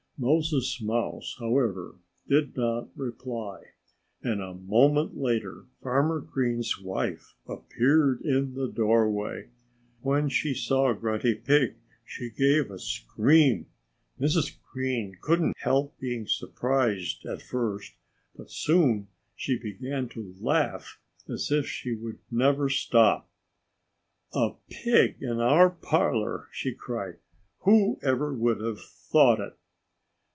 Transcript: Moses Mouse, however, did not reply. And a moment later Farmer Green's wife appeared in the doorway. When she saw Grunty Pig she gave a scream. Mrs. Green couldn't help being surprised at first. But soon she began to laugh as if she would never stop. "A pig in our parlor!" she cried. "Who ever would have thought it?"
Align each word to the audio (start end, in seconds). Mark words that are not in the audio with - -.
Moses 0.23 0.79
Mouse, 0.79 1.35
however, 1.39 1.95
did 2.27 2.55
not 2.55 2.89
reply. 2.95 3.71
And 4.21 4.39
a 4.39 4.53
moment 4.53 5.17
later 5.17 5.65
Farmer 5.81 6.19
Green's 6.19 6.79
wife 6.79 7.33
appeared 7.47 8.21
in 8.21 8.53
the 8.53 8.67
doorway. 8.67 9.49
When 10.01 10.29
she 10.29 10.53
saw 10.53 10.93
Grunty 10.93 11.33
Pig 11.33 11.73
she 12.05 12.29
gave 12.29 12.69
a 12.69 12.77
scream. 12.77 13.65
Mrs. 14.19 14.59
Green 14.71 15.17
couldn't 15.21 15.57
help 15.57 15.97
being 15.97 16.27
surprised 16.27 17.25
at 17.25 17.41
first. 17.41 17.93
But 18.35 18.51
soon 18.51 19.07
she 19.35 19.57
began 19.57 20.07
to 20.09 20.35
laugh 20.39 21.01
as 21.27 21.51
if 21.51 21.65
she 21.65 21.95
would 21.95 22.19
never 22.29 22.69
stop. 22.69 23.27
"A 24.35 24.51
pig 24.69 25.17
in 25.23 25.39
our 25.39 25.71
parlor!" 25.71 26.47
she 26.51 26.75
cried. 26.75 27.17
"Who 27.61 27.97
ever 28.03 28.31
would 28.31 28.61
have 28.61 28.79
thought 28.81 29.39
it?" 29.39 29.57